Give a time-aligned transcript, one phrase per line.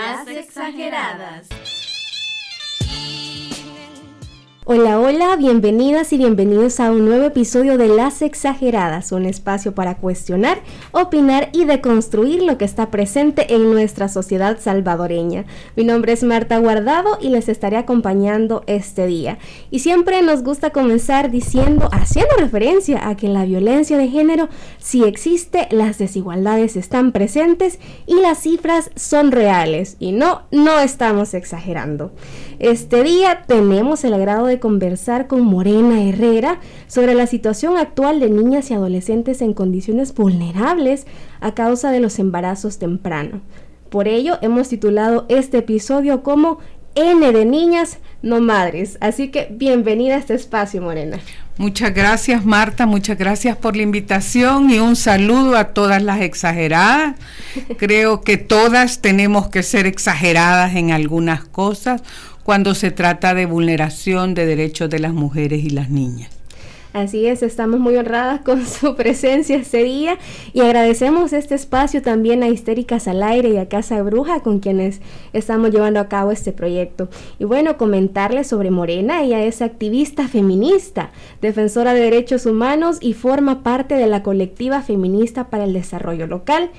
[0.00, 1.46] Las exageradas.
[4.72, 9.96] Hola, hola, bienvenidas y bienvenidos a un nuevo episodio de Las Exageradas, un espacio para
[9.96, 10.60] cuestionar,
[10.92, 15.44] opinar y deconstruir lo que está presente en nuestra sociedad salvadoreña.
[15.74, 19.38] Mi nombre es Marta Guardado y les estaré acompañando este día.
[19.72, 25.02] Y siempre nos gusta comenzar diciendo, haciendo referencia a que la violencia de género sí
[25.02, 29.96] existe, las desigualdades están presentes y las cifras son reales.
[29.98, 32.12] Y no, no estamos exagerando.
[32.60, 38.28] Este día tenemos el agrado de conversar con Morena Herrera sobre la situación actual de
[38.28, 41.06] niñas y adolescentes en condiciones vulnerables
[41.40, 43.40] a causa de los embarazos temprano.
[43.88, 46.58] Por ello hemos titulado este episodio como
[46.94, 48.98] N de niñas, no madres.
[49.00, 51.18] Así que bienvenida a este espacio, Morena.
[51.56, 52.84] Muchas gracias, Marta.
[52.84, 57.16] Muchas gracias por la invitación y un saludo a todas las exageradas.
[57.78, 62.02] Creo que todas tenemos que ser exageradas en algunas cosas
[62.42, 66.40] cuando se trata de vulneración de derechos de las mujeres y las niñas.
[66.92, 70.18] Así es, estamos muy honradas con su presencia este día
[70.52, 75.00] y agradecemos este espacio también a Histéricas al Aire y a Casa Bruja con quienes
[75.32, 77.08] estamos llevando a cabo este proyecto.
[77.38, 83.62] Y bueno, comentarles sobre Morena, ella es activista feminista, defensora de derechos humanos y forma
[83.62, 86.70] parte de la colectiva feminista para el desarrollo local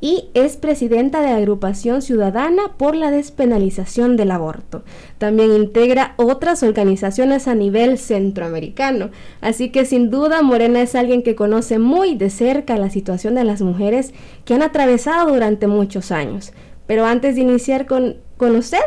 [0.00, 4.84] y es presidenta de agrupación ciudadana por la despenalización del aborto.
[5.18, 9.10] También integra otras organizaciones a nivel centroamericano.
[9.40, 13.44] Así que sin duda Morena es alguien que conoce muy de cerca la situación de
[13.44, 16.52] las mujeres que han atravesado durante muchos años.
[16.86, 18.78] Pero antes de iniciar con, con usted,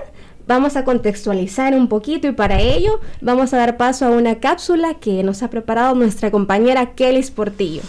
[0.47, 4.95] vamos a contextualizar un poquito y para ello vamos a dar paso a una cápsula
[4.95, 7.81] que nos ha preparado nuestra compañera Kelly Portillo.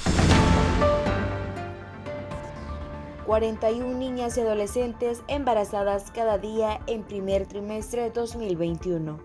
[3.33, 9.19] 41 niñas y adolescentes embarazadas cada día en primer trimestre de 2021.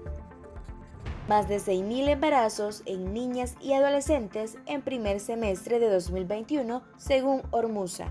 [1.27, 8.07] Más de 6.000 embarazos en niñas y adolescentes en primer semestre de 2021, según Hormusa.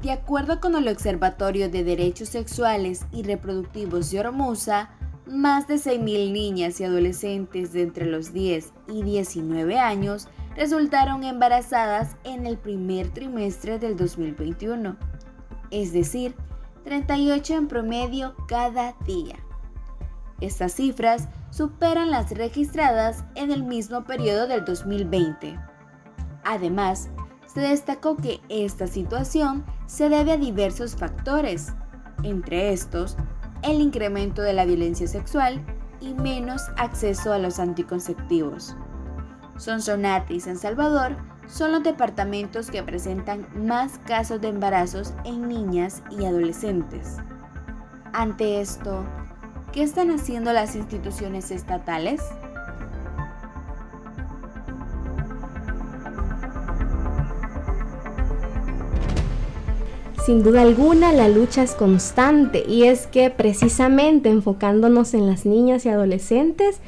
[0.00, 4.90] De acuerdo con el Observatorio de Derechos Sexuales y Reproductivos de Hormusa,
[5.32, 12.16] más de 6.000 niñas y adolescentes de entre los 10 y 19 años resultaron embarazadas
[12.24, 14.96] en el primer trimestre del 2021,
[15.70, 16.36] es decir,
[16.84, 19.36] 38 en promedio cada día.
[20.40, 25.58] Estas cifras superan las registradas en el mismo periodo del 2020.
[26.44, 27.08] Además,
[27.46, 31.72] se destacó que esta situación se debe a diversos factores,
[32.22, 33.16] entre estos
[33.62, 35.64] el incremento de la violencia sexual
[36.00, 38.76] y menos acceso a los anticonceptivos.
[39.56, 46.02] Sonsonate y San Salvador son los departamentos que presentan más casos de embarazos en niñas
[46.10, 47.18] y adolescentes.
[48.12, 49.04] Ante esto,
[49.72, 52.22] ¿qué están haciendo las instituciones estatales?
[60.24, 65.84] Sin duda alguna, la lucha es constante y es que precisamente enfocándonos en las niñas
[65.84, 66.78] y adolescentes,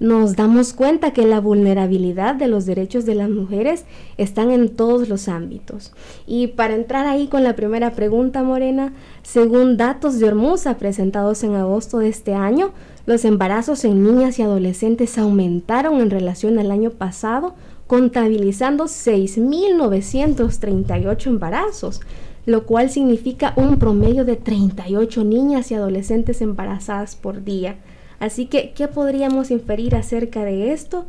[0.00, 3.84] nos damos cuenta que la vulnerabilidad de los derechos de las mujeres
[4.16, 5.92] están en todos los ámbitos.
[6.26, 11.54] Y para entrar ahí con la primera pregunta, Morena, según datos de Hormuza presentados en
[11.54, 12.72] agosto de este año,
[13.06, 17.54] los embarazos en niñas y adolescentes aumentaron en relación al año pasado,
[17.86, 22.00] contabilizando 6.938 embarazos
[22.46, 27.76] lo cual significa un promedio de 38 niñas y adolescentes embarazadas por día.
[28.18, 31.06] Así que, ¿qué podríamos inferir acerca de esto?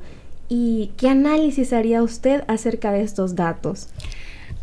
[0.49, 3.87] ¿Y qué análisis haría usted acerca de estos datos?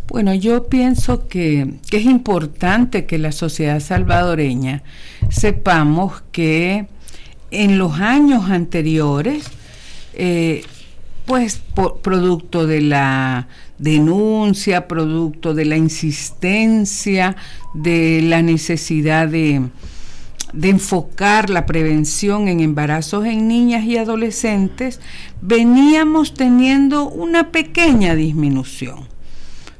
[0.09, 4.83] Bueno, yo pienso que, es importante que la sociedad salvadoreña
[5.29, 6.87] sepamos que
[7.51, 9.45] en los años anteriores,
[10.15, 10.63] eh,
[11.27, 13.49] pues por, producto de la
[13.79, 17.37] denuncia, producto de la insistencia,
[17.75, 19.69] de la necesidad de,
[20.63, 25.01] enfocar la prevención en embarazos en niñas y adolescentes,
[25.41, 29.07] veníamos teniendo una pequeña disminución.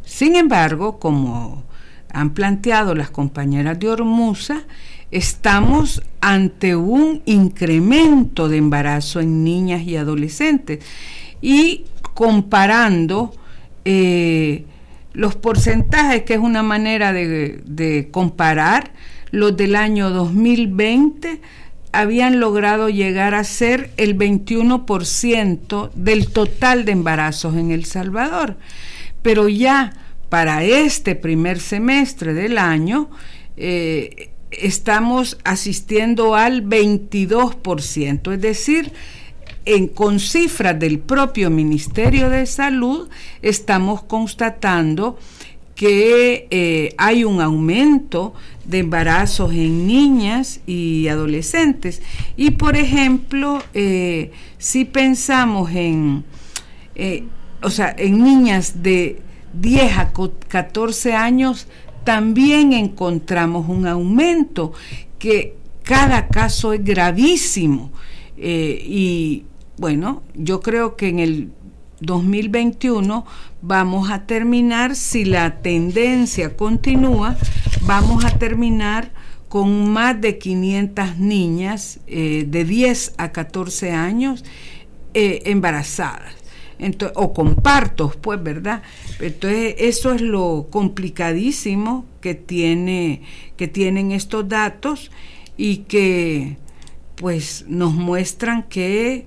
[0.05, 1.65] Sin embargo, como
[2.13, 4.63] han planteado las compañeras de Hormuza,
[5.11, 10.85] estamos ante un incremento de embarazo en niñas y adolescentes.
[11.41, 11.85] Y
[12.15, 13.33] comparando
[13.91, 14.67] eh,
[15.15, 18.93] los porcentajes, que es una manera de, comparar,
[19.31, 21.41] los del año 2020
[21.93, 28.59] habían logrado llegar a ser el 21% del total de embarazos en El Salvador.
[29.23, 29.95] Pero ya
[30.29, 33.09] para este primer semestre del año,
[33.57, 38.93] eh, estamos asistiendo al 22%, es decir,
[39.95, 43.09] con cifras del propio Ministerio de Salud
[43.43, 45.19] estamos constatando
[45.75, 48.33] que eh, hay un aumento
[48.65, 52.03] de embarazos en niñas y adolescentes.
[52.37, 56.25] Y por ejemplo, eh, si pensamos en,
[56.95, 57.25] eh,
[57.63, 59.21] o sea, en niñas de
[59.53, 60.13] 10 a
[60.49, 61.69] 14 años,
[62.05, 64.73] también encontramos un aumento
[65.19, 67.93] que cada caso es gravísimo.
[68.41, 69.45] y
[69.79, 71.51] bueno, yo creo que en el
[72.01, 73.25] 2021
[73.63, 77.37] vamos a terminar, si la tendencia continúa,
[77.83, 79.11] vamos a terminar
[79.49, 84.45] con más de 500 niñas eh, de 10 a 14 años
[85.15, 86.35] eh, embarazadas.
[87.15, 88.83] o con partos, pues, ¿verdad?
[89.19, 93.23] Entonces, eso es lo complicadísimo que, tiene,
[93.57, 95.11] que tienen estos datos
[95.57, 96.57] y que,
[97.17, 99.27] pues, nos muestran que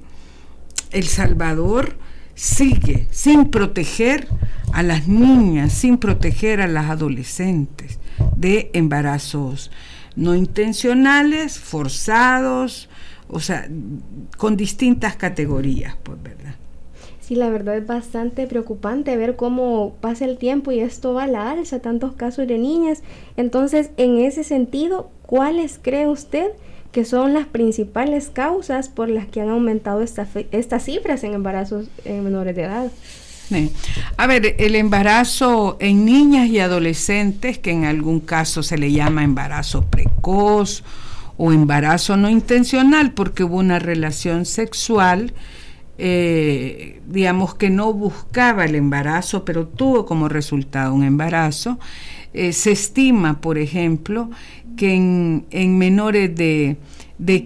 [0.92, 1.96] El Salvador
[2.36, 4.28] sigue sin proteger
[4.74, 8.00] a las niñas, sin proteger a las adolescentes
[8.36, 9.72] de embarazos
[10.16, 12.90] no intencionales, forzados,
[13.30, 13.68] o sea,
[14.38, 16.56] con distintas categorías, pues, ¿verdad?
[17.22, 21.28] Sí, la verdad es bastante preocupante ver cómo pasa el tiempo y esto va a
[21.28, 23.04] la alza, tantos casos de niñas.
[23.38, 26.52] Entonces, en ese sentido, ¿cuáles cree usted
[26.92, 32.24] que son las principales causas por las que han aumentado estas cifras en embarazos en
[32.24, 32.92] menores de edad.
[34.18, 39.24] A ver, el embarazo en niñas y adolescentes, que en algún caso se le llama
[39.24, 40.84] embarazo precoz
[41.38, 45.34] o embarazo no intencional porque hubo una relación sexual,
[45.98, 51.78] eh, digamos que no buscaba el embarazo, pero tuvo como resultado un embarazo.
[52.34, 54.30] Eh, se estima, por ejemplo,
[54.78, 56.78] que en, menores de,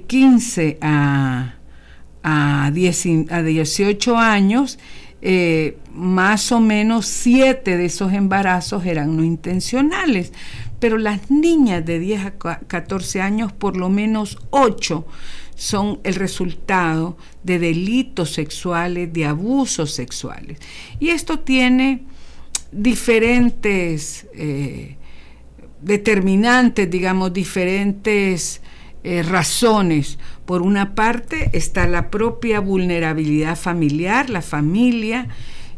[0.08, 1.56] 15 a,
[2.24, 4.80] a, 18 años,
[5.22, 10.32] eh, más o menos 7 de esos embarazos eran no intencionales,
[10.80, 12.32] pero las niñas de 10 a
[12.68, 15.06] 14 años, por lo menos 8
[15.56, 20.60] son el resultado de delitos sexuales, de abusos sexuales.
[21.00, 22.04] Y esto tiene
[22.76, 24.98] diferentes eh,
[25.82, 28.62] determinantes, digamos, diferentes
[29.04, 30.20] eh, razones.
[30.46, 35.28] Por una parte está la propia vulnerabilidad familiar, la familia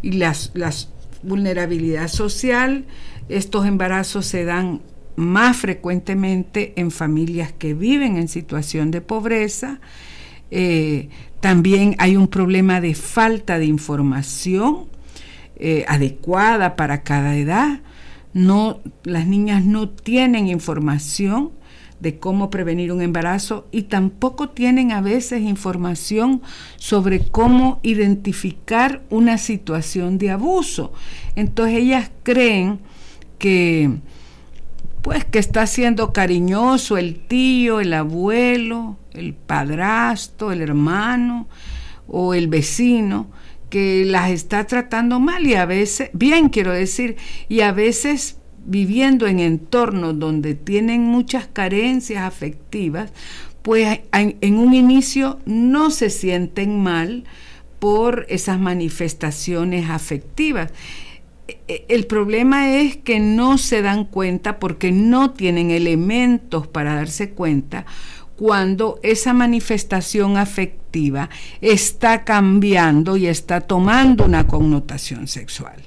[0.01, 0.89] y la las
[1.23, 2.85] vulnerabilidad social.
[3.29, 4.81] Estos embarazos se dan
[5.15, 9.79] más frecuentemente en familias que viven en situación de pobreza.
[10.51, 11.09] Eh,
[11.41, 14.85] también hay un problema de falta de información
[15.59, 17.81] eh, adecuada para cada edad
[18.37, 21.51] no, las niñas no tienen información
[21.99, 26.43] de cómo prevenir un embarazo y tampoco tienen a veces información
[26.75, 30.93] sobre cómo identificar una situación de abuso.
[31.35, 32.79] Entonces ellas creen
[33.39, 33.97] que
[35.01, 41.47] pues que está siendo cariñoso el tío, el abuelo, el padrastro, el hermano
[42.07, 43.27] o el vecino,
[43.69, 47.17] que las está tratando mal y a veces, bien quiero decir,
[47.49, 53.11] y a veces viviendo en entornos donde tienen muchas carencias afectivas,
[53.61, 57.25] pues en un inicio no se sienten mal
[57.79, 60.71] por esas manifestaciones afectivas.
[61.47, 66.95] E, e, el problema es que no se dan cuenta porque no tienen elementos para
[66.95, 67.85] darse cuenta
[68.37, 71.29] cuando esa manifestación afectiva
[71.59, 75.81] está cambiando y está tomando una connotación sexual.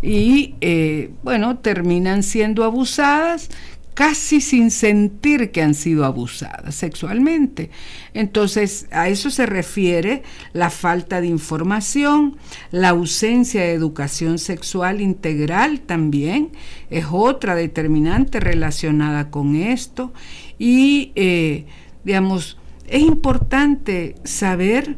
[0.00, 3.50] Y eh, bueno, terminan siendo abusadas
[3.94, 7.70] casi sin sentir que han sido abusadas sexualmente.
[8.14, 10.22] Entonces, a eso se refiere
[10.52, 12.36] la falta de información,
[12.70, 16.50] la ausencia de educación sexual integral también
[16.90, 20.12] es otra determinante relacionada con esto.
[20.58, 21.66] Y eh,
[22.04, 24.96] Digamos, es importante saber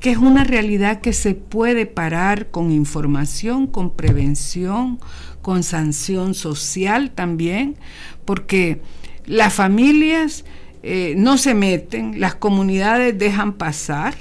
[0.00, 4.98] que es una realidad que se puede parar con información, con prevención,
[5.42, 7.76] con sanción social también,
[8.24, 8.80] porque
[9.26, 10.44] las familias
[10.82, 14.14] eh, no se meten, las comunidades dejan pasar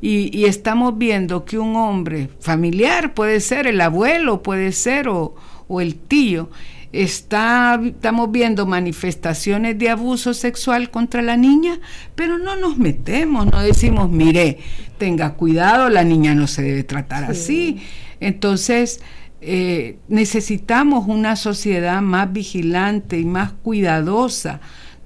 [0.00, 5.34] y, estamos viendo que un hombre familiar, puede ser el abuelo, puede ser o,
[5.66, 6.50] o el tío,
[6.92, 11.80] está, estamos viendo manifestaciones de abuso sexual contra la niña,
[12.14, 14.58] pero no nos metemos, no decimos, mire,
[14.98, 17.82] tenga cuidado, la niña no se debe tratar así.
[18.20, 19.00] Entonces,
[19.40, 24.60] eh, necesitamos una sociedad más vigilante y más cuidadosa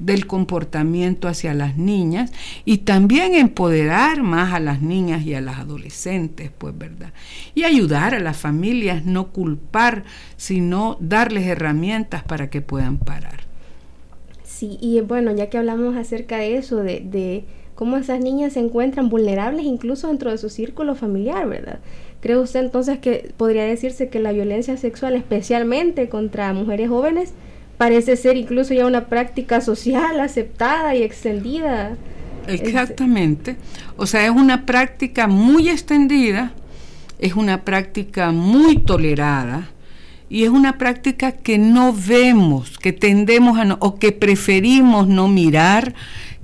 [0.05, 2.33] del comportamiento hacia las niñas
[2.65, 7.13] y también empoderar más a las niñas y a las adolescentes, pues, ¿verdad?
[7.55, 10.05] Y ayudar a las familias, no culpar,
[10.37, 13.41] sino darles herramientas para que puedan parar.
[14.45, 17.45] Sí, y bueno, ya que hablamos acerca de eso, de, de
[17.75, 21.81] cómo esas niñas se encuentran vulnerables incluso dentro de su círculo familiar, ¿verdad?
[22.21, 27.33] ¿Cree usted entonces que podría decirse que la violencia sexual, especialmente contra mujeres jóvenes,
[27.83, 31.97] parece ser incluso ya una práctica social aceptada y extendida?
[32.47, 33.57] Exactamente.
[33.97, 36.53] O sea, es una práctica muy extendida,
[37.19, 39.69] es una práctica muy tolerada
[40.31, 45.27] y es una práctica que no vemos, que tendemos a no, o que preferimos no
[45.27, 45.93] mirar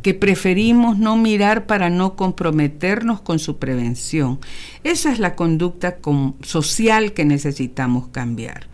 [0.02, 4.38] que preferimos no mirar para no comprometernos con su prevención.
[4.82, 5.98] Esa es la conducta
[6.42, 8.68] social que necesitamos cambiar.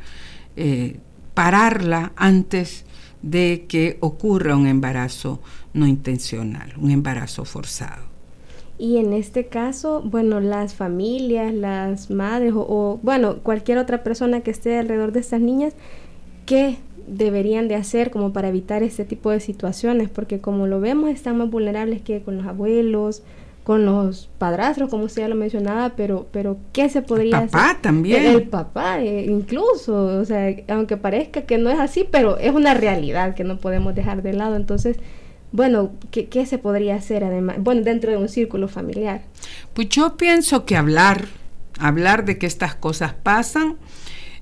[0.56, 0.98] Eh,
[1.34, 2.84] pararla antes
[3.22, 5.40] de que ocurra un embarazo
[5.72, 8.04] no intencional, un embarazo forzado.
[8.78, 14.50] Y en este caso, bueno, las familias, las madres o, bueno, cualquier otra persona que
[14.50, 15.74] esté alrededor de estas niñas,
[16.44, 21.10] ¿qué deberían de hacer como para evitar este tipo de situaciones, porque como lo vemos
[21.10, 23.22] están más vulnerables que con los abuelos,
[23.64, 27.78] con los padrastros, como usted ya lo mencionaba, pero, pero ¿qué se podría el papá
[27.80, 28.26] también.
[28.26, 32.74] El, papá, eh, incluso, o sea, aunque parezca que no es así, pero es una
[32.74, 34.56] realidad que no podemos dejar de lado.
[34.56, 34.98] Entonces,
[35.50, 37.56] bueno, ¿qué, qué se podría hacer además?
[37.58, 39.22] Bueno, dentro de un círculo familiar.
[39.72, 41.24] Pues yo pienso que hablar,
[41.78, 43.78] hablar de que estas cosas pasan,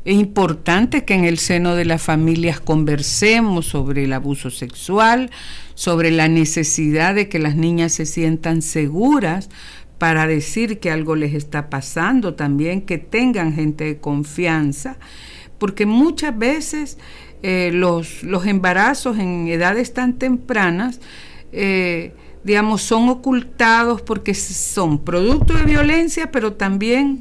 [0.05, 5.31] es importante que en el seno de las familias conversemos sobre el abuso sexual,
[5.75, 9.49] sobre la necesidad de que las niñas se sientan seguras
[9.99, 14.97] para decir que algo les está pasando, también que tengan gente de confianza,
[15.59, 16.99] porque muchas veces
[17.45, 21.01] eh, los, los, embarazos en edades tan tempranas,
[21.53, 27.21] eh, digamos, son ocultados porque son producto de violencia, pero también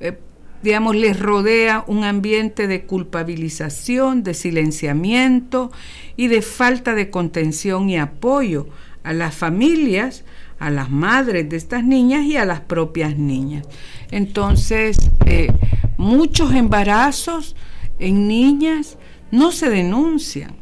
[0.00, 0.18] eh,
[0.62, 5.70] digamos, les rodea un ambiente de culpabilización, de silenciamiento
[6.16, 8.66] y de falta de contención y apoyo
[9.02, 10.24] a las familias,
[10.58, 13.66] a las madres de estas niñas y a las propias niñas.
[14.10, 15.52] Entonces, eh,
[15.96, 17.56] muchos embarazos
[17.98, 18.98] en niñas
[19.30, 20.54] no se denuncian,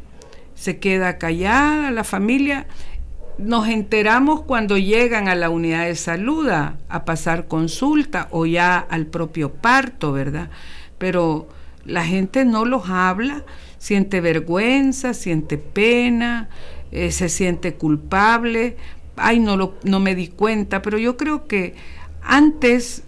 [0.55, 2.67] se queda callada la familia
[3.39, 9.07] nos enteramos cuando llegan a la unidad de salud a, pasar consulta o ya al
[9.07, 10.51] propio parto, ¿verdad?
[10.99, 11.49] Pero
[11.85, 13.45] la gente no los habla,
[13.79, 16.49] siente vergüenza, siente pena,
[16.93, 18.77] eh, se siente culpable.
[19.17, 21.75] Ay, no, lo, no me di cuenta, pero yo creo que
[22.23, 23.03] antes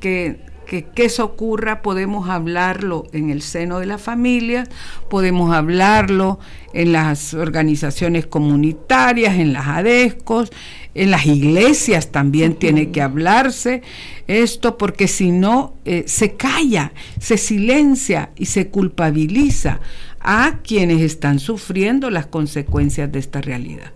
[0.00, 4.68] que que, eso ocurra, podemos hablarlo en el seno de la familia,
[5.08, 6.38] podemos hablarlo
[6.74, 10.50] en las organizaciones comunitarias, en las ADESCOS,
[10.94, 13.82] en las iglesias también tiene que hablarse
[14.26, 19.80] esto, porque si no, eh, se calla, se silencia y se culpabiliza
[20.20, 23.92] a quienes están sufriendo las consecuencias de esta realidad.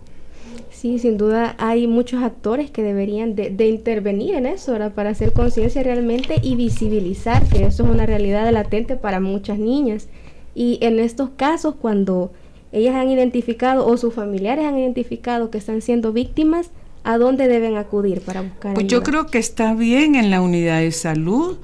[0.83, 5.81] Sí, sin duda hay muchos actores que deberían de, intervenir en eso, para hacer conciencia
[5.81, 10.09] realmente y visibilizar que eso es una realidad latente para muchas niñas.
[10.53, 12.33] Y en estos casos, cuando
[12.73, 16.71] ellas han identificado o sus familiares han identificado que están siendo víctimas,
[17.05, 18.73] ¿a dónde deben acudir para buscar?
[18.73, 21.59] Pues yo creo que está bien en la unidad de salud,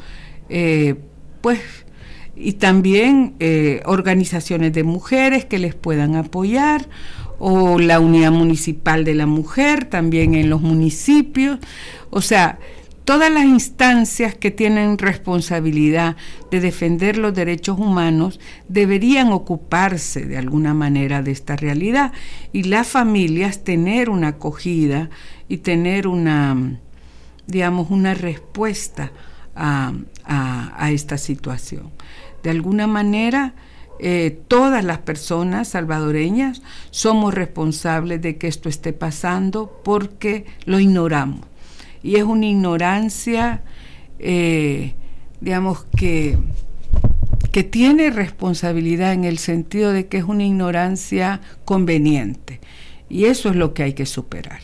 [0.48, 0.96] eh,
[1.42, 1.60] pues,
[2.38, 6.88] y también eh, organizaciones de mujeres que les puedan apoyar
[7.40, 11.60] o la unidad municipal de la mujer, también en los municipios,
[12.10, 12.60] o sea,
[13.06, 16.16] todas las instancias que tienen responsabilidad
[16.52, 22.12] de defender los derechos humanos deberían ocuparse de alguna manera de esta realidad
[22.54, 25.10] y las familias tener una acogida
[25.48, 26.80] y tener una,
[27.48, 29.12] digamos, una respuesta
[29.56, 29.94] a,
[30.26, 31.90] a esta situación.
[32.44, 33.56] De alguna manera,
[34.00, 41.42] eh, todas las personas salvadoreñas somos responsables de que esto esté pasando porque lo ignoramos.
[42.02, 43.62] Y es una ignorancia,
[44.20, 44.94] eh,
[45.42, 46.38] digamos, que,
[47.52, 52.62] que tiene responsabilidad en el sentido de que es una ignorancia conveniente.
[53.10, 54.62] Y eso es lo que hay que superar.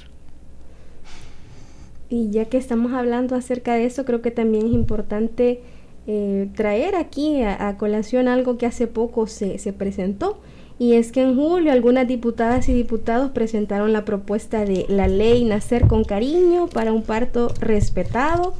[2.10, 5.62] Y ya que estamos hablando acerca de eso, creo que también es importante
[6.07, 10.38] eh, traer aquí a, colación algo que hace poco se, se presentó
[10.77, 15.45] y es que en julio algunas diputadas y diputados presentaron la propuesta de la ley
[15.45, 18.53] Nacer con Cariño para un parto respetado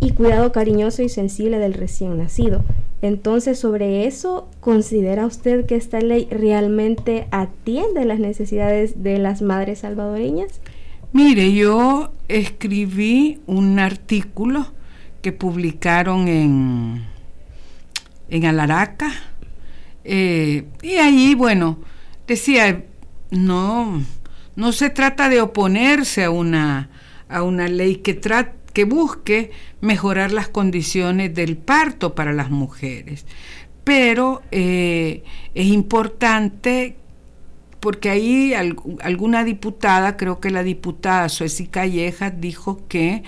[0.00, 2.62] y cuidado cariñoso y sensible del recién nacido.
[3.02, 9.80] Entonces, sobre eso, ¿considera usted que esta ley realmente atiende las necesidades de las madres
[9.80, 10.60] salvadoreñas?
[11.12, 14.66] Mire, yo escribí un artículo
[15.22, 17.04] que publicaron en,
[18.28, 19.12] en Alaraca,
[20.04, 21.78] eh, y allí, bueno,
[22.26, 22.84] decía,
[23.30, 24.02] no,
[24.56, 26.90] no se trata de oponerse a una,
[27.28, 28.20] a una ley que,
[28.72, 29.50] que busque
[29.80, 33.24] mejorar las condiciones del parto para las mujeres.
[33.84, 35.24] Pero eh,
[35.54, 36.96] es importante
[37.80, 43.24] porque ahí alguna diputada, creo que la diputada Sueci Callejas dijo que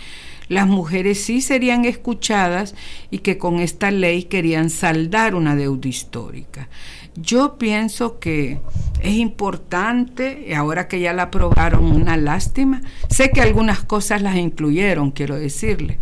[0.49, 2.75] las mujeres sí serían escuchadas
[3.11, 6.69] y que con esta ley querían saldar una deuda histórica.
[7.17, 8.59] Yo pienso que
[9.01, 12.83] es importante, ahora que ya la aprobaron, una lástima.
[13.09, 15.99] Sé que algunas cosas las incluyeron, quiero decirle,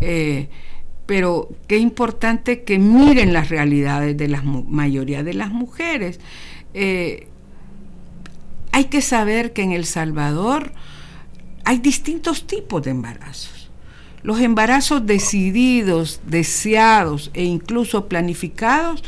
[0.00, 0.48] eh,
[1.06, 6.20] pero que es importante que miren las realidades de la mayoría de las mujeres.
[6.72, 7.26] Eh,
[8.72, 10.72] hay que saber que en El Salvador
[11.64, 13.63] hay distintos tipos de embarazos.
[14.24, 19.04] Los embarazos decididos, deseados e incluso planificados,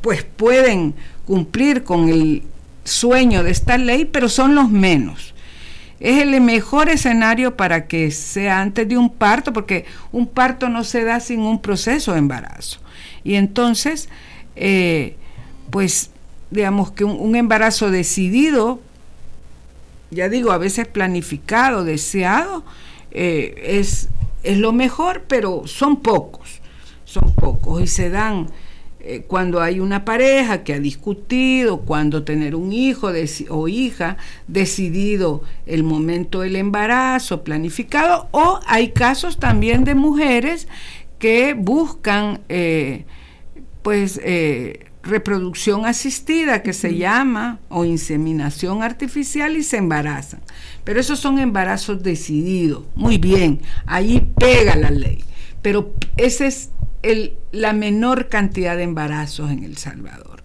[0.00, 0.94] pues pueden
[1.26, 2.42] cumplir con el
[2.84, 5.34] sueño de esta ley, pero son los menos.
[6.00, 10.84] Es el mejor escenario para que sea antes de un parto, porque un parto no
[10.84, 12.80] se da sin un proceso de embarazo.
[13.24, 14.08] Y entonces,
[14.56, 15.16] eh,
[15.68, 16.10] pues
[16.50, 18.80] digamos que un embarazo decidido,
[20.10, 22.64] ya digo, a veces planificado, deseado,
[23.10, 24.08] eh, es,
[24.42, 26.60] es lo mejor, pero son pocos,
[27.04, 27.82] son pocos.
[27.82, 28.48] Y se dan
[29.00, 33.10] eh, cuando hay una pareja que ha discutido, cuando tener un hijo
[33.48, 40.68] o hija, decidido el momento del embarazo, planificado, o hay casos también de mujeres
[41.18, 43.04] que buscan eh,
[43.82, 44.20] pues
[45.02, 50.40] reproducción asistida que se llama o inseminación artificial y se embarazan.
[50.84, 52.84] Pero esos son embarazos decididos.
[52.94, 55.24] Muy bien, ahí pega la ley.
[55.62, 56.70] Pero esa es
[57.02, 60.42] el, la menor cantidad de embarazos en El Salvador.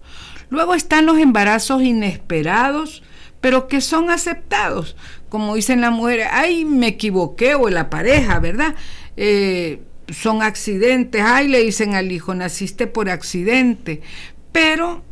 [0.50, 3.02] Luego están los embarazos inesperados,
[3.40, 4.96] pero que son aceptados.
[5.28, 8.74] Como dicen las mujeres, ay, me equivoqué, o la pareja, ¿verdad?
[9.16, 14.02] Eh, son accidentes, ay, le dicen al hijo, naciste por accidente,
[14.54, 15.02] pero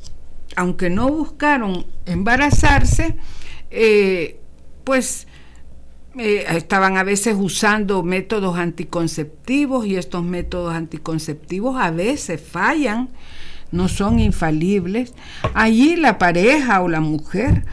[0.55, 3.17] aunque no buscaron embarazarse,
[3.73, 4.39] eh,
[4.85, 5.27] pues
[6.17, 13.09] eh, estaban a veces usando métodos anticonceptivos y estos métodos anticonceptivos a veces fallan,
[13.73, 15.13] no son infalibles.
[15.55, 17.65] Allí la pareja o la mujer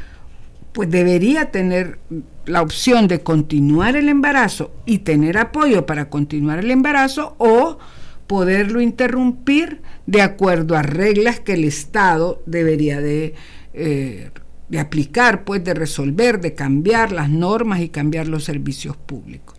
[0.71, 1.99] pues debería tener
[2.47, 7.77] la opción de continuar el embarazo y tener apoyo para continuar el embarazo o
[8.25, 13.35] poderlo interrumpir de acuerdo a reglas que el Estado debería de,
[13.75, 14.31] eh,
[14.67, 19.55] de aplicar, pues de resolver, de cambiar las normas y cambiar los servicios públicos.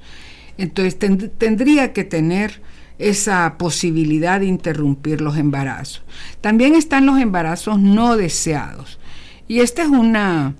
[0.59, 0.99] Entonces
[1.39, 2.63] tendría que tener
[2.99, 6.03] esa posibilidad de interrumpir los embarazos.
[6.41, 8.99] También están los embarazos no deseados.
[9.47, 10.57] Y esta es una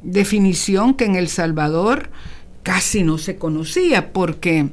[0.00, 2.10] definición que en El Salvador
[2.62, 4.68] casi no se conocía, porque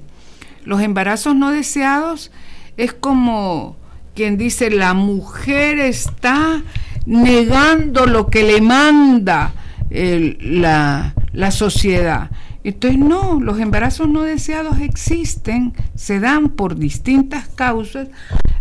[0.66, 2.32] los embarazos no deseados
[2.78, 3.78] es como
[4.16, 6.64] quien dice, la mujer está
[7.06, 9.54] negando lo que le manda
[9.90, 12.32] la, la sociedad.
[12.64, 18.08] Entonces, no, los embarazos no deseados existen, se dan por distintas causas,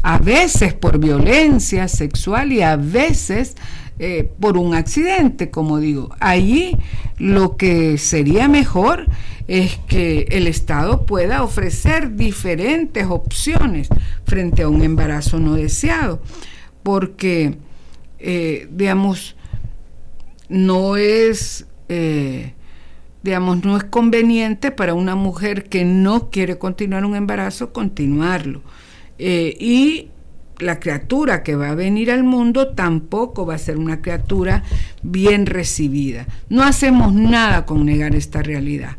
[0.03, 3.57] a veces por violencia sexual y a veces
[4.01, 6.11] eh, por un accidente, como digo.
[6.19, 6.77] Allí
[7.17, 9.07] lo que sería mejor
[9.47, 13.89] es que el Estado pueda ofrecer diferentes opciones
[14.25, 16.21] frente a un embarazo no deseado,
[16.83, 17.57] porque,
[18.19, 19.37] eh, digamos,
[20.49, 22.53] no es, eh,
[23.23, 28.61] digamos, no es conveniente para una mujer que no quiere continuar un embarazo continuarlo.
[29.17, 30.09] y
[30.59, 34.63] la criatura que va a venir al mundo tampoco va a ser una criatura
[35.03, 36.27] bien recibida.
[36.49, 38.97] No hacemos nada con negar esta realidad.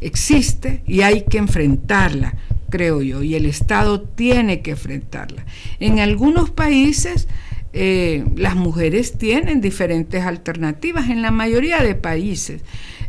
[0.00, 2.34] Existe y hay que enfrentarla,
[2.70, 5.44] creo yo, y el Estado tiene que enfrentarla.
[5.80, 7.26] En algunos países
[7.72, 12.62] eh, las mujeres tienen diferentes alternativas, en la mayoría de países.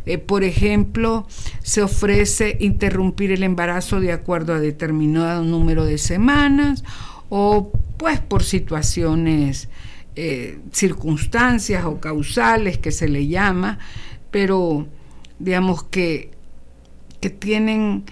[0.06, 1.26] Eh, por ejemplo,
[1.62, 6.84] se ofrece interrumpir el embarazo de acuerdo a determinado número de semanas
[7.28, 9.68] o pues por situaciones,
[10.16, 13.78] eh, circunstancias o causales que se le llama,
[14.30, 14.86] pero
[15.38, 16.30] digamos que,
[17.20, 18.04] que tienen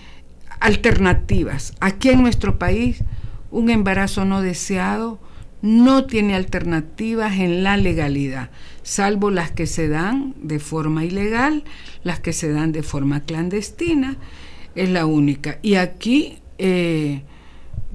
[0.60, 1.72] alternativas.
[1.80, 3.02] Aquí en nuestro país,
[3.50, 5.18] un embarazo no deseado
[5.62, 8.50] no tiene alternativas en la legalidad,
[8.82, 11.64] salvo las que se dan de forma ilegal,
[12.02, 14.18] las que se dan de forma clandestina,
[14.74, 15.58] es la única.
[15.62, 17.22] Y aquí, eh,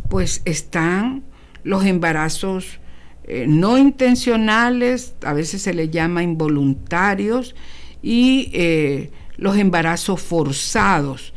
[0.09, 1.23] pues están
[1.63, 2.79] los embarazos
[3.25, 7.55] eh, no intencionales, a veces se le llama involuntarios,
[8.01, 11.33] y eh, los embarazos forzados,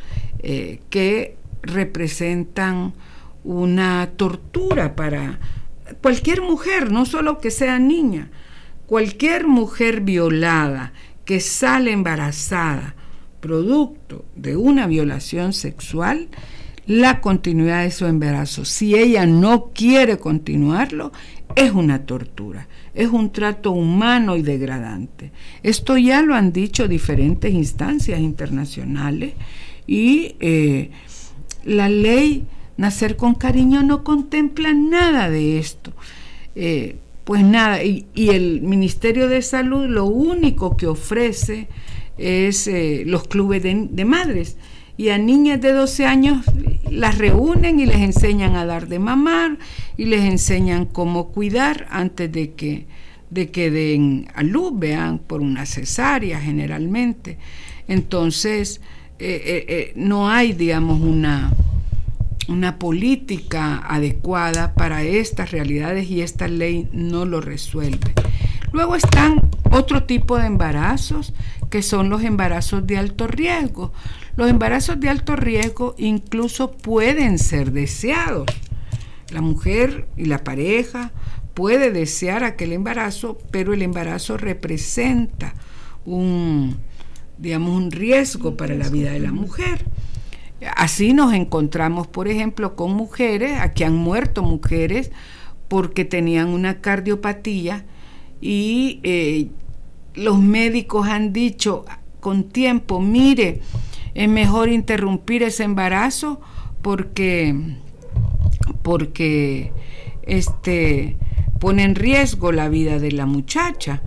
[0.91, 2.95] que representan
[3.43, 5.41] una tortura para
[6.03, 8.31] cualquier mujer, no solo que sea niña,
[8.87, 10.93] cualquier mujer violada
[11.25, 12.95] que sale embarazada
[13.41, 16.29] producto de una violación sexual,
[16.87, 21.13] la continuidad de su embarazo, si ella no quiere continuarlo,
[21.55, 25.33] es una tortura, es un trato humano y degradante.
[25.63, 29.35] Esto ya lo han dicho diferentes instancias internacionales
[29.87, 30.91] y eh,
[31.65, 32.47] la ley
[32.77, 35.93] Nacer con cariño no contempla nada de esto.
[36.55, 41.69] Eh, pues nada, y, el Ministerio de Salud lo único que ofrece
[42.19, 44.57] es eh, los clubes de, madres.
[44.97, 46.45] Y a niñas de 12 años
[46.91, 49.59] las reúnen y les enseñan a dar de mamar
[49.97, 52.87] y les enseñan cómo cuidar antes de que,
[53.31, 57.39] de que den a luz, vean, por una cesárea generalmente.
[57.89, 58.81] Entonces,
[59.19, 61.53] eh, no hay, digamos, una,
[62.49, 68.13] una política adecuada para estas realidades y esta ley no lo resuelve.
[68.73, 71.33] Luego están otro tipo de embarazos
[71.71, 73.93] que son los embarazos de alto riesgo.
[74.37, 78.47] Los embarazos de alto riesgo incluso pueden ser deseados.
[79.31, 81.13] La mujer y la pareja
[81.55, 85.55] puede desear aquel embarazo, pero el embarazo representa
[86.05, 86.77] un,
[87.39, 89.85] digamos, un riesgo para la vida de la mujer.
[90.77, 95.11] Así nos encontramos, por ejemplo, con mujeres, aquí han muerto mujeres
[95.69, 97.85] porque tenían una cardiopatía
[98.41, 99.49] y eh,
[100.15, 101.85] los médicos han dicho
[102.21, 103.61] con tiempo, mire,
[104.15, 106.41] es mejor interrumpir ese embarazo
[106.83, 107.55] porque,
[108.83, 109.73] porque
[110.23, 111.17] este,
[111.61, 114.03] pone en riesgo la vida de la muchacha.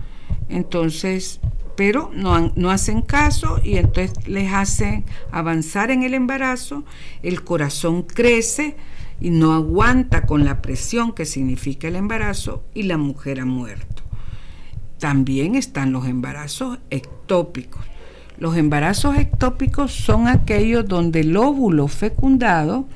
[0.48, 1.40] Entonces,
[1.76, 6.84] pero no, no, hacen caso y entonces les hacen avanzar en el embarazo,
[7.22, 8.76] el corazón crece
[9.20, 13.99] y no aguanta con la presión que significa el embarazo y la mujer ha muerto.
[15.00, 17.84] También están los embarazos ectópicos.
[18.38, 22.86] Los embarazos ectópicos son aquellos donde el óvulo fecundado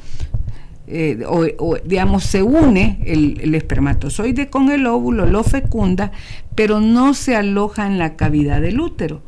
[0.87, 6.13] eh, o, digamos, se une el, espermatozoide con el óvulo, lo fecunda,
[6.55, 9.23] pero no se aloja en la cavidad del útero,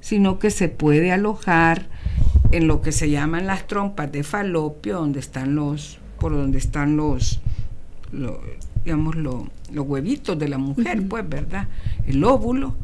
[0.00, 1.88] sino que se puede alojar
[2.52, 6.96] en lo que se llaman las trompas de falopio, donde están los, por donde están
[6.96, 7.40] los,
[8.84, 9.44] digamos, los
[9.78, 11.68] huevitos de la mujer, pues, ¿verdad?
[12.06, 12.76] El óvulo.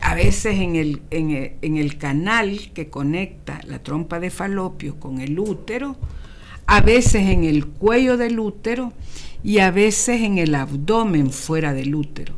[0.00, 5.00] A veces en el, en el, en el canal que conecta la trompa de falopio
[5.00, 5.96] con el útero,
[6.66, 8.92] a veces en el cuello del útero
[9.42, 12.34] y a veces en el abdomen fuera del útero.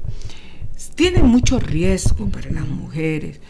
[0.94, 3.40] Tiene mucho riesgo para las mujeres.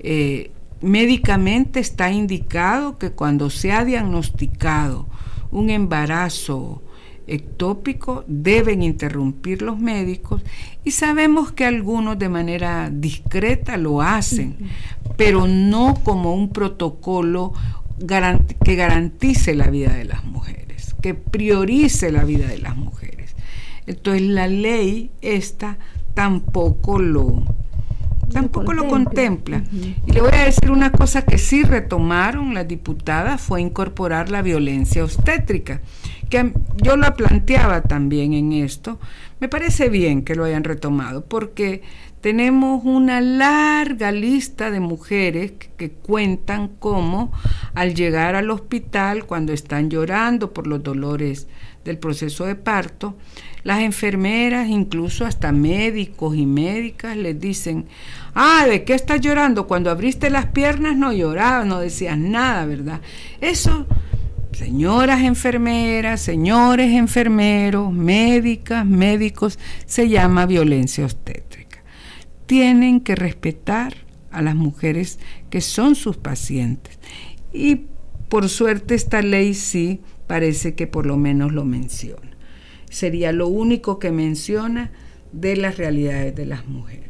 [0.00, 5.06] Eh, médicamente está indicado que cuando se ha diagnosticado
[5.50, 6.82] un embarazo
[7.26, 10.42] ectópico deben interrumpir los médicos
[10.84, 14.56] y sabemos que algunos de manera discreta lo hacen,
[15.16, 17.52] pero no como un protocolo
[18.64, 23.34] que garantice la vida de las mujeres, que priorice la vida de las mujeres.
[23.86, 25.78] Entonces la ley esta
[26.14, 27.44] tampoco lo
[28.32, 29.62] tampoco lo contempla.
[30.06, 34.42] Y le voy a decir una cosa que sí retomaron las diputadas fue incorporar la
[34.42, 35.80] violencia obstétrica,
[36.28, 38.98] que yo lo planteaba también en esto.
[39.40, 41.82] Me parece bien que lo hayan retomado porque
[42.26, 47.32] tenemos una larga lista de mujeres que, cuentan cómo
[47.74, 51.46] al llegar al hospital, cuando están llorando por los dolores
[51.84, 53.16] del proceso de parto,
[53.62, 57.86] las enfermeras, incluso hasta médicos y médicas, les dicen,
[58.34, 59.68] ah, ¿de qué estás llorando?
[59.68, 63.00] Cuando abriste las piernas no llorabas, no decías nada, ¿verdad?
[63.40, 63.86] Eso,
[64.56, 71.66] señoras enfermeras, señores enfermeros, médicas, médicos, se llama violencia obstétrica
[72.46, 73.94] tienen que respetar
[74.30, 75.18] a las mujeres
[75.50, 76.98] que son sus pacientes.
[77.52, 77.82] Y
[78.28, 82.36] por suerte esta ley sí parece que por lo menos lo menciona.
[82.88, 84.92] Sería lo único que menciona
[85.32, 87.04] de las realidades de las mujeres.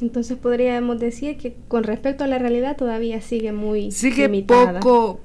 [0.00, 5.20] Entonces podríamos decir que con respecto a la realidad todavía sigue muy sigue poco,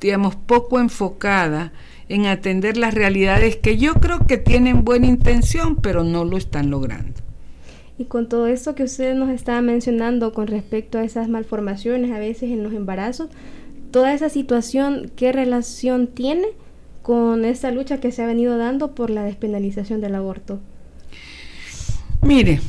[0.00, 1.72] digamos, poco enfocada
[2.08, 6.70] en atender las realidades que yo creo que tienen buena intención, pero no lo están
[6.70, 7.20] logrando.
[7.98, 12.18] Y con todo eso que usted nos estaba mencionando con respecto a esas malformaciones a
[12.18, 13.28] veces en los embarazos,
[13.90, 16.46] toda esa situación, ¿qué relación tiene
[17.02, 20.60] con esta lucha que se ha venido dando por la despenalización del aborto?
[22.22, 22.60] Mire,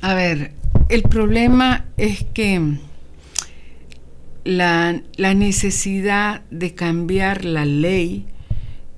[0.00, 0.52] a ver,
[0.88, 2.78] el problema es que
[4.44, 8.26] la, la, necesidad de cambiar la ley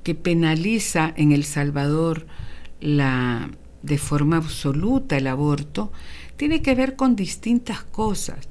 [0.02, 2.26] que penaliza en El Salvador
[2.80, 3.50] la,
[3.82, 5.92] de forma absoluta el aborto
[6.36, 8.48] tiene que ver con distintas cosas.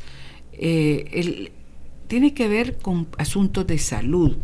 [0.53, 1.51] Eh,
[2.07, 4.37] tiene que ver con asuntos de salud.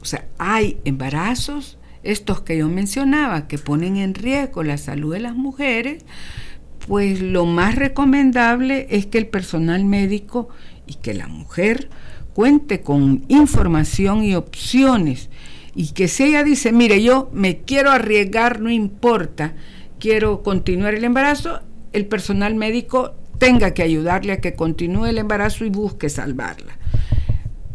[0.00, 5.20] O sea, hay embarazos, estos que yo mencionaba, que ponen en riesgo la salud de
[5.20, 6.04] las mujeres,
[6.86, 10.48] pues lo más recomendable es que el personal médico
[10.88, 11.88] y que la mujer
[12.34, 15.28] cuente con información y opciones
[15.74, 19.54] y que si ella dice, mire, yo me quiero arriesgar, no importa,
[20.00, 21.60] quiero continuar el embarazo,
[21.92, 26.76] el personal médico tenga que ayudarle a que continúe el embarazo y busque salvarla.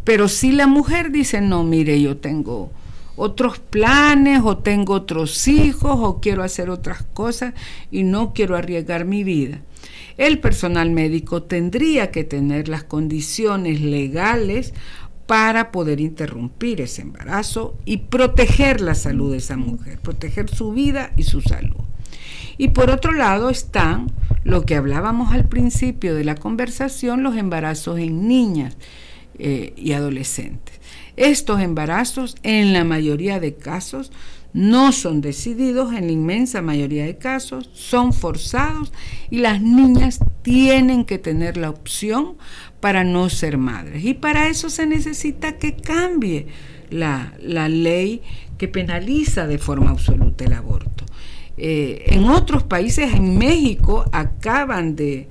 [0.04, 2.72] Pero si la mujer dice, no, mire, yo tengo
[3.16, 7.54] otros planes o tengo otros hijos o quiero hacer otras cosas
[7.92, 9.62] y no quiero arriesgar mi vida.
[10.18, 14.74] El personal médico tendría que tener las condiciones legales
[15.26, 21.12] para poder interrumpir ese embarazo y proteger la salud de esa mujer, proteger su vida
[21.16, 21.82] y su salud.
[22.58, 24.12] Y por otro lado están
[24.44, 28.78] lo que hablábamos al principio de la conversación, los embarazos en niñas
[29.40, 30.80] eh, y adolescentes.
[31.16, 34.12] Estos embarazos, en la mayoría de casos,
[34.54, 38.94] no son decididos, en la inmensa mayoría de casos, son forzados
[39.30, 42.36] y las niñas tienen que tener la opción
[42.80, 44.04] para no ser madres.
[44.04, 46.48] Y para eso se necesita que cambie
[46.90, 48.22] la, la ley
[48.58, 51.06] que penaliza de forma absoluta el aborto.
[51.58, 55.30] Eh, en otros países, en México, acaban de,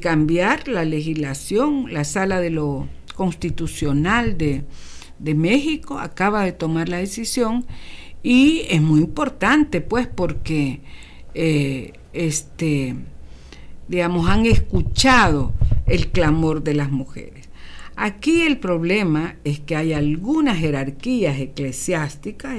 [0.00, 4.64] cambiar la legislación, la sala de lo constitucional de,
[5.34, 7.66] México acaba de tomar la decisión
[8.22, 10.80] y es muy importante, pues, porque
[11.34, 12.94] eh, este,
[13.88, 15.52] digamos, han escuchado
[15.86, 17.48] el clamor de las mujeres.
[17.96, 22.58] Aquí el problema es que hay algunas jerarquías eclesiásticas,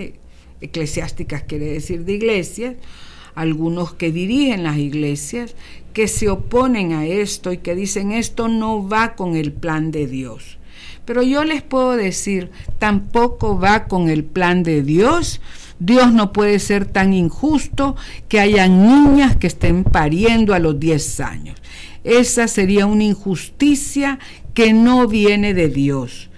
[0.61, 2.75] eclesiásticas quiere decir de iglesias,
[3.33, 5.55] algunos que dirigen las iglesias,
[5.93, 10.05] que se oponen a esto y que dicen esto no va con el plan de
[10.07, 10.57] Dios.
[11.05, 15.41] Pero yo les puedo decir, tampoco va con el plan de Dios.
[15.79, 17.95] Dios no puede ser tan injusto
[18.27, 21.57] que haya niñas que estén pariendo a los 10 años.
[22.03, 24.19] Esa sería una injusticia
[24.53, 26.29] que no viene de Dios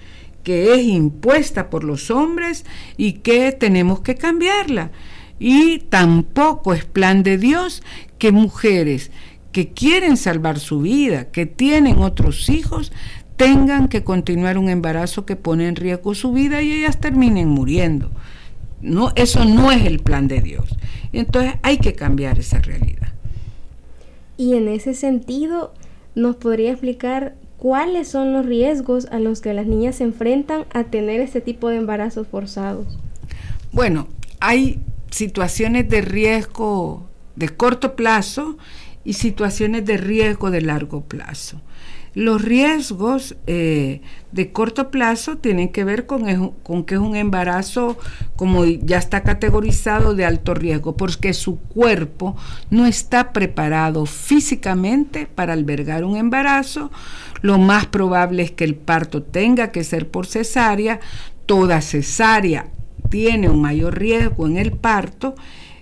[0.43, 2.65] que es impuesta por los hombres
[2.97, 4.91] y que tenemos que cambiarla.
[5.39, 7.81] Y tampoco es plan de Dios
[8.17, 9.11] que mujeres
[9.51, 12.91] que quieren salvar su vida, que tienen otros hijos,
[13.43, 18.09] tengan que continuar un embarazo que pone en riesgo su vida y ellas terminen muriendo.
[18.81, 20.77] No, eso no es el plan de Dios.
[21.11, 23.13] Entonces hay que cambiar esa realidad.
[24.37, 25.73] Y en ese sentido,
[26.15, 30.83] ¿nos podría explicar ¿Cuáles son los riesgos a los que las niñas se enfrentan a
[30.83, 32.99] tener este tipo de embarazos forzados?
[33.71, 34.09] Bueno,
[34.41, 37.05] hay situaciones de riesgo
[37.37, 38.57] de corto plazo
[39.05, 41.61] y situaciones de riesgo de largo plazo.
[42.15, 47.97] Los riesgos eh, de corto plazo tienen que ver con, con, que es un embarazo,
[48.35, 52.35] como ya está categorizado, de alto riesgo, porque su cuerpo
[52.69, 56.91] no está preparado físicamente para albergar un embarazo.
[57.41, 60.99] Lo más probable es que el parto tenga que ser por cesárea.
[61.47, 62.67] Toda cesárea
[63.09, 65.33] tiene un mayor riesgo en el parto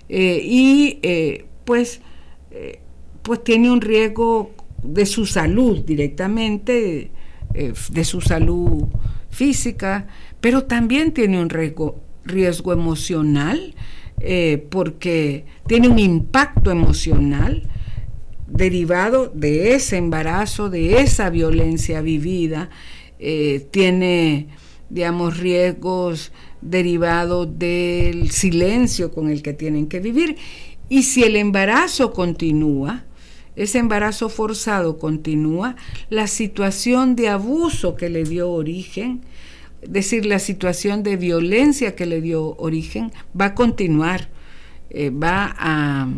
[0.08, 2.00] eh, y eh, pues,
[3.22, 4.50] pues tiene un riesgo
[4.82, 7.10] de su salud directamente,
[7.54, 8.84] eh, de su salud
[9.30, 10.08] física,
[10.40, 13.74] pero también tiene un riesgo, emocional,
[14.20, 17.68] eh, porque tiene un impacto emocional
[18.46, 22.70] derivado de ese embarazo, de esa violencia vivida,
[23.18, 24.48] eh, tiene,
[24.90, 30.36] digamos, riesgos derivados del silencio con el que tienen que vivir.
[30.88, 33.04] Y si el embarazo continúa,
[33.56, 35.76] ese embarazo forzado continúa,
[36.08, 39.22] la situación de abuso que le dio origen,
[39.82, 44.28] es decir, la situación de violencia que le dio origen, va a continuar,
[44.90, 46.08] eh, va a,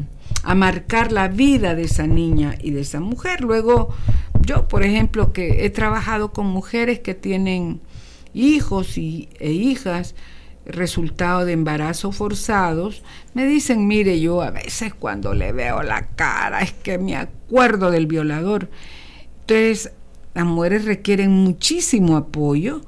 [0.55, 3.41] marcar la vida de esa niña y de esa mujer.
[3.41, 3.95] Luego,
[4.43, 7.81] yo, por ejemplo, que he trabajado con mujeres que tienen
[8.35, 10.15] hijos y, e hijas,
[10.67, 13.03] resultado de embarazos forzados,
[13.35, 17.91] me dicen, mire, yo a veces cuando le veo la cara es que me acuerdo
[17.91, 18.69] del violador.
[19.41, 19.93] Entonces,
[20.35, 22.81] las mujeres requieren muchísimo apoyo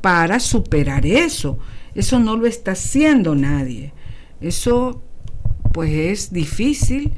[0.00, 1.58] para superar eso.
[1.94, 3.92] Eso no lo está haciendo nadie.
[4.40, 5.02] Eso
[5.72, 7.12] pues es difícil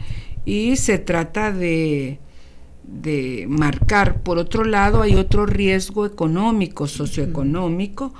[0.44, 2.18] y se trata de,
[2.84, 4.22] de marcar.
[4.22, 8.14] Por otro lado, hay otro riesgo económico, socioeconómico,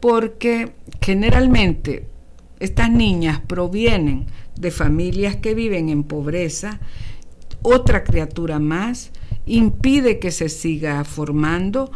[0.00, 2.06] porque generalmente
[2.60, 4.26] estas niñas provienen
[4.58, 6.80] de familias que viven en pobreza,
[7.62, 9.10] otra criatura más
[9.44, 11.90] impide que se siga formando.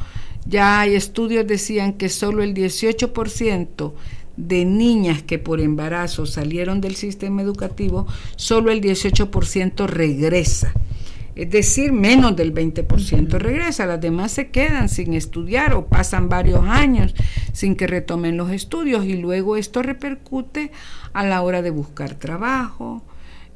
[0.47, 3.93] Ya hay estudios decían que solo el 18%
[4.37, 10.73] de niñas que por embarazo salieron del sistema educativo, solo el 18% regresa
[11.41, 16.67] es decir, menos del 20% regresa, las demás se quedan sin estudiar o pasan varios
[16.67, 17.15] años
[17.55, 20.71] sin que retomen los estudios y luego esto repercute
[21.15, 23.03] a la hora de buscar trabajo.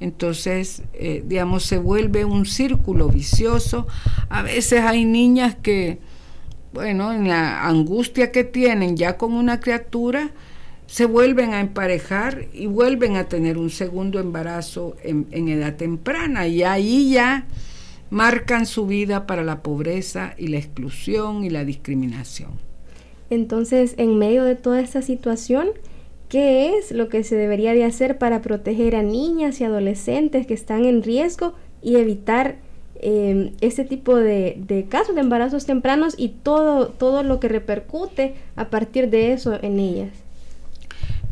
[0.00, 3.86] Entonces, eh, digamos, se vuelve un círculo vicioso.
[4.30, 5.98] A veces hay niñas que,
[6.72, 10.30] bueno, en la angustia que tienen ya con una criatura,
[10.86, 16.62] se vuelven a emparejar y vuelven a tener un segundo embarazo en, edad temprana y
[16.62, 17.46] ahí ya
[18.10, 22.50] marcan su vida para la pobreza y la exclusión y la discriminación.
[23.30, 25.68] Entonces, en medio de toda esta situación,
[26.28, 30.54] ¿qué es lo que se debería de hacer para proteger a niñas y adolescentes que
[30.54, 32.56] están en riesgo y evitar
[32.96, 38.34] eh, este tipo de, de, casos de embarazos tempranos y todo, todo lo que repercute
[38.56, 40.10] a partir de eso en ellas?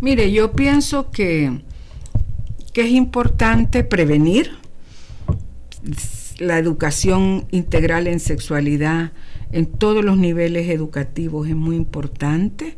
[0.00, 1.62] Mire, yo pienso que,
[2.72, 4.50] que es importante prevenir
[6.38, 9.12] la educación integral en sexualidad
[9.52, 12.76] en todos los niveles educativos es muy importante.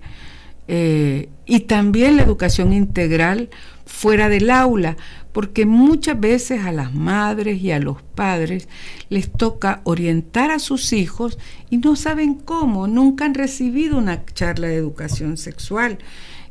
[0.66, 3.50] Eh, y también la educación integral
[3.86, 4.96] fuera del aula,
[5.32, 8.68] porque muchas veces a las madres y a los padres
[9.08, 11.38] les toca orientar a sus hijos
[11.70, 15.98] y no saben cómo, nunca han recibido una charla de educación sexual.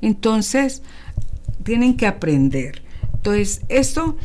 [0.01, 0.83] Entonces,
[1.63, 2.83] tienen que aprender.
[3.13, 4.17] Entonces, eso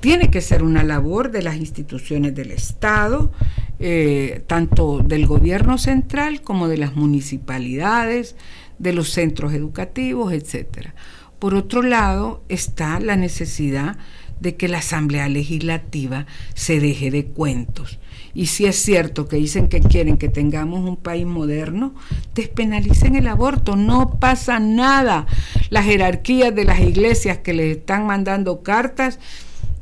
[0.00, 3.32] tiene que ser una labor de las instituciones del Estado,
[3.78, 8.36] eh, tanto del gobierno central como de las municipalidades,
[8.78, 10.90] de los centros educativos, etc.
[11.38, 13.96] Por otro lado, está la necesidad
[14.40, 17.98] de que la Asamblea Legislativa se deje de cuentos
[18.38, 21.94] y si es cierto que dicen que quieren que tengamos un país moderno,
[22.36, 25.26] despenalicen el aborto, no pasa nada.
[25.70, 29.18] Las jerarquías de las iglesias que les están mandando cartas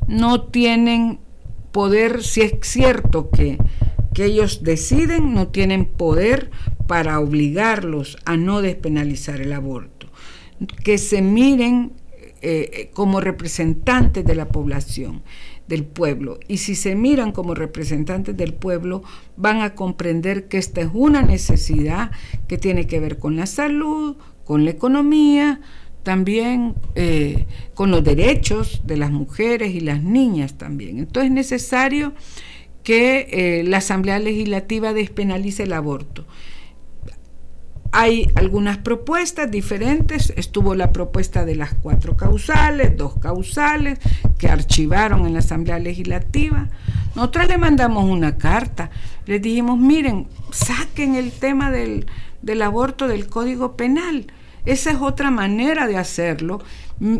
[0.07, 1.19] no tienen
[1.71, 3.57] poder, si es cierto que,
[4.13, 6.49] que ellos deciden, no tienen poder
[6.87, 10.07] para obligarlos a no despenalizar el aborto.
[10.83, 11.93] Que se miren
[12.41, 15.23] eh, como representantes de la población
[15.67, 16.39] del pueblo.
[16.47, 19.03] Y si se miran como representantes del pueblo,
[19.35, 22.11] van a comprender que esta es una necesidad
[22.47, 25.61] que tiene que ver con la salud, con la economía,
[26.07, 30.99] también eh, con los derechos de las mujeres y las niñas también.
[30.99, 32.13] Entonces es necesario
[32.81, 36.25] que eh, la Asamblea Legislativa despenalice el aborto.
[37.91, 40.31] Hay algunas propuestas diferentes.
[40.37, 43.99] Estuvo la propuesta de las cuatro causales, dos causales,
[44.37, 46.69] que archivaron en la Asamblea Legislativa.
[47.17, 48.91] Nosotros le mandamos una carta.
[49.25, 52.05] Le dijimos, miren, saquen el tema del,
[52.41, 54.27] del aborto del Código Penal.
[54.67, 56.61] Esa es otra manera de hacerlo.
[56.99, 57.17] Mm,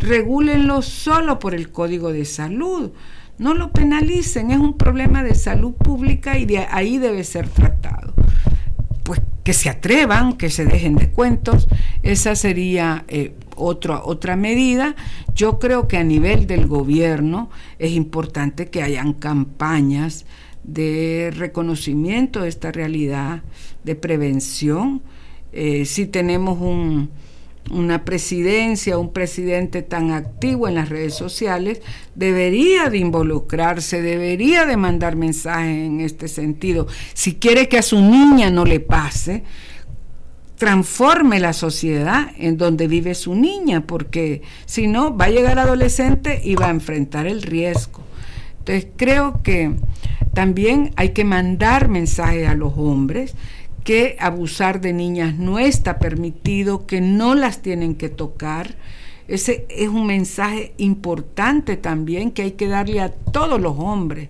[0.00, 2.90] regúlenlo solo por el Código de Salud.
[3.38, 8.12] No lo penalicen, es un problema de salud pública y de ahí debe ser tratado
[9.08, 11.66] pues que se atrevan, que se dejen de cuentos,
[12.02, 14.96] esa sería eh, otra medida.
[15.34, 20.26] Yo creo que a nivel del gobierno es importante que hayan campañas
[20.62, 23.42] de reconocimiento de esta realidad,
[23.82, 25.00] de prevención.
[25.52, 27.10] Eh, si tenemos un,
[27.70, 31.80] una presidencia, un presidente tan activo en las redes sociales,
[32.14, 36.86] debería de involucrarse, debería de mandar mensajes en este sentido.
[37.14, 39.44] Si quiere que a su niña no le pase,
[40.56, 46.40] transforme la sociedad en donde vive su niña, porque si no, va a llegar adolescente
[46.44, 48.02] y va a enfrentar el riesgo.
[48.58, 49.72] Entonces creo que
[50.34, 53.34] también hay que mandar mensajes a los hombres
[53.88, 58.76] que abusar de niñas no está permitido, que no las tienen que tocar.
[59.28, 64.28] Ese es un mensaje importante también que hay que darle a todos los hombres,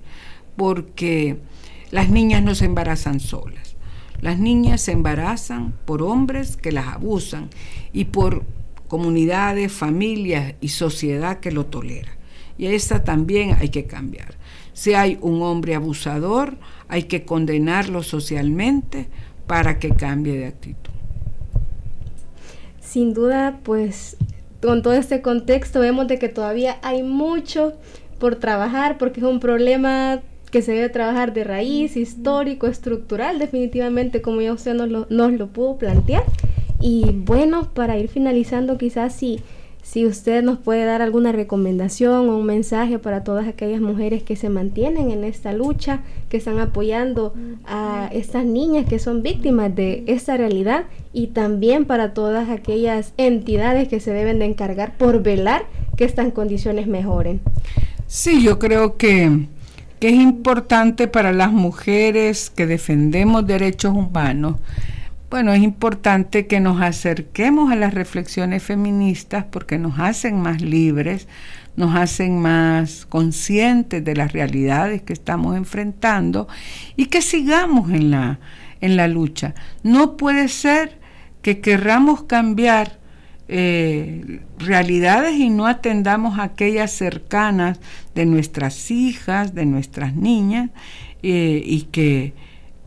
[0.54, 1.38] porque
[1.90, 3.74] las niñas no se embarazan solas.
[4.20, 7.50] Las niñas se embarazan por hombres que las abusan
[7.92, 8.44] y por
[8.86, 12.16] comunidades, familias y sociedad que lo tolera.
[12.58, 14.36] Y esa también hay que cambiar.
[14.72, 16.56] Si hay un hombre abusador,
[16.86, 19.08] hay que condenarlo socialmente
[19.48, 20.92] para que cambie de actitud.
[22.80, 24.16] Sin duda, pues
[24.62, 27.72] con todo este contexto vemos de que todavía hay mucho
[28.20, 30.20] por trabajar porque es un problema
[30.50, 35.32] que se debe trabajar de raíz, histórico, estructural, definitivamente, como ya usted nos lo, nos
[35.32, 36.24] lo pudo plantear.
[36.80, 39.40] Y bueno, para ir finalizando, quizás si,
[39.90, 44.36] si usted nos puede dar alguna recomendación o un mensaje para todas aquellas mujeres que
[44.36, 47.32] se mantienen en esta lucha, que están apoyando
[47.64, 50.84] a estas niñas que son víctimas de esta realidad
[51.14, 55.64] y también para todas aquellas entidades que se deben de encargar por velar
[55.96, 57.40] que estas condiciones mejoren.
[58.06, 59.46] Sí, yo creo que
[60.00, 64.56] que es importante para las mujeres que defendemos derechos humanos,
[65.30, 71.28] bueno, es importante que nos acerquemos a las reflexiones feministas porque nos hacen más libres,
[71.76, 76.48] nos hacen más conscientes de las realidades que estamos enfrentando
[76.96, 78.38] y que sigamos en la,
[78.80, 79.54] en la lucha.
[79.82, 80.98] No puede ser
[81.42, 82.98] que querramos cambiar
[83.48, 87.80] eh, realidades y no atendamos aquellas cercanas
[88.14, 90.70] de nuestras hijas, de nuestras niñas,
[91.22, 92.34] eh, y que,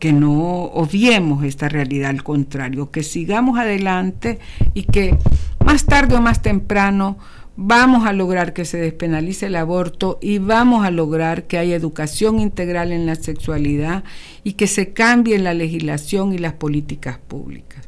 [0.02, 4.40] que no obviemos esta realidad, al contrario, que sigamos adelante
[4.74, 5.16] y que
[5.64, 7.18] más tarde o más temprano
[7.54, 12.40] vamos a lograr que se despenalice el aborto y vamos a lograr que haya educación
[12.40, 14.02] integral en la sexualidad
[14.42, 17.86] y que se cambie la legislación y las políticas públicas.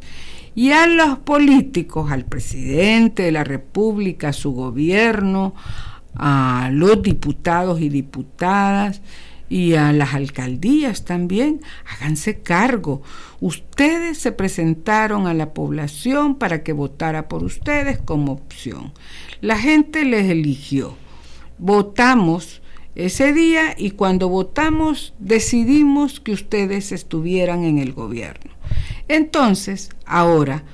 [0.55, 5.53] Y a los políticos, al presidente de la República, a su gobierno,
[6.15, 9.03] a los diputados y diputadas
[9.49, 13.03] y a las alcaldías también, háganse cargo.
[13.41, 18.93] Ustedes se presentaron a la población para que votara por ustedes como opción.
[19.41, 20.97] La gente les eligió.
[21.59, 22.63] Votamos
[22.95, 28.53] ese día y cuando votamos decidimos que ustedes estuvieran en el gobierno.
[29.09, 30.65] Entonces, ahora,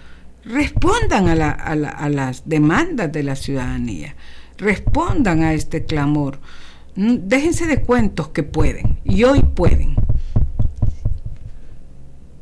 [0.45, 4.17] respondan a, las demandas de la ciudadanía,
[4.57, 6.39] respondan a este clamor,
[6.97, 9.97] déjense de cuentos que pueden, y hoy pueden.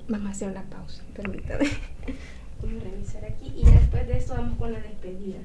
[0.08, 1.64] Vamos a hacer una pausa, permítame.
[2.62, 5.38] Voy a revisar aquí y después de esto vamos con la despedida.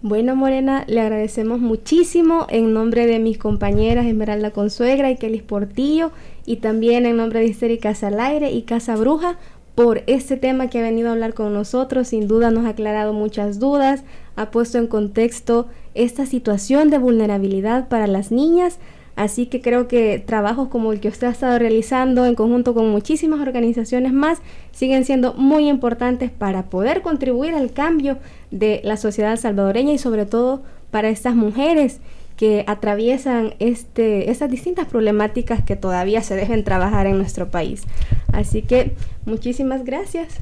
[0.02, 6.12] Bueno, Morena, le agradecemos muchísimo en nombre de mis compañeras Esmeralda Consuegra y Kelly Portillo
[6.44, 8.10] y también en nombre de Histérica Casa
[8.50, 9.38] y Casa Bruja
[9.74, 12.08] por este tema que ha venido a hablar con nosotros.
[12.08, 14.04] Sin duda nos ha aclarado muchas dudas,
[14.36, 18.78] ha puesto en contexto esta situación de vulnerabilidad para las niñas.
[19.16, 22.90] Así que creo que trabajos como el que usted ha estado realizando en conjunto con
[22.90, 24.40] muchísimas organizaciones más
[24.72, 28.18] siguen siendo muy importantes para poder contribuir al cambio
[28.50, 32.00] de la sociedad salvadoreña y sobre todo para estas mujeres
[32.36, 37.84] que atraviesan este, estas distintas problemáticas que todavía se deben trabajar en nuestro país.
[38.32, 38.92] Así que
[39.24, 40.40] muchísimas gracias.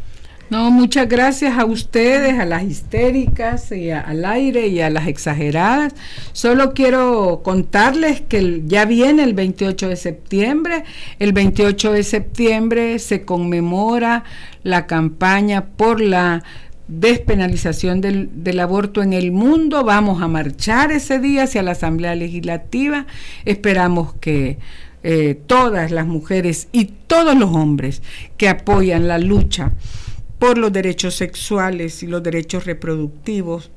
[0.50, 5.94] No, muchas gracias a ustedes, a las histéricas y al aire y a las exageradas.
[6.32, 10.84] Solo quiero contarles que ya viene el 28 de septiembre.
[11.18, 14.24] El 28 de septiembre se conmemora
[14.62, 16.44] la campaña por la
[16.88, 19.82] despenalización del, aborto en el mundo.
[19.82, 23.06] Vamos a marchar ese día hacia la Asamblea Legislativa.
[23.46, 24.58] Esperamos que
[25.02, 28.02] eh, todas las mujeres y todos los hombres
[28.36, 29.72] que apoyan la lucha
[30.44, 33.70] por los derechos sexuales y los derechos reproductivos,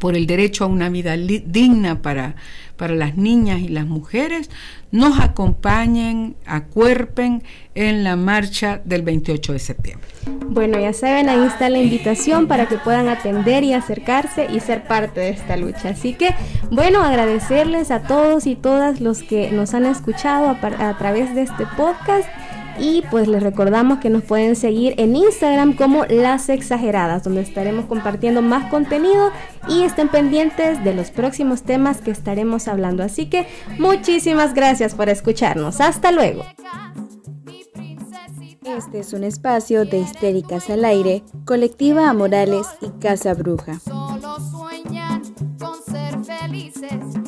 [0.00, 2.34] por el derecho a una vida digna para,
[2.78, 4.48] para las niñas y las mujeres,
[4.90, 7.42] nos acompañen, acuerpen
[7.74, 10.08] en la marcha del 28 de septiembre.
[10.46, 14.84] Bueno, ya saben, ahí está la invitación para que puedan atender y acercarse y ser
[14.84, 15.90] parte de esta lucha.
[15.90, 16.34] Así que,
[16.70, 21.42] bueno, agradecerles a todos y todas los que nos han escuchado a, a través de
[21.42, 22.30] este podcast
[22.78, 27.86] y pues les recordamos que nos pueden seguir en Instagram como Las Exageradas, donde estaremos
[27.86, 29.30] compartiendo más contenido
[29.68, 33.02] y estén pendientes de los próximos temas que estaremos hablando.
[33.02, 33.46] Así que
[33.78, 35.80] muchísimas gracias por escucharnos.
[35.80, 36.44] Hasta luego.
[38.64, 43.80] Este es un espacio de Histéricas al Aire, Colectiva Amorales y Casa Bruja.
[43.80, 45.22] Solo sueñan
[45.58, 47.21] con ser felices.